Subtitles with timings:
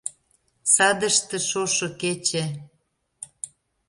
[0.73, 2.45] Садыште— шошо кече.